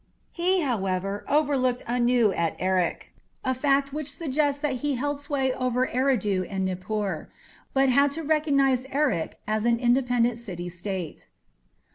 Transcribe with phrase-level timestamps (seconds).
[0.31, 3.11] He, however, overlooked Anu at Erech,
[3.43, 7.29] a fact which suggests that he held sway over Eridu and Nippur,
[7.75, 11.29] but had to recognize Erech as an independent city state.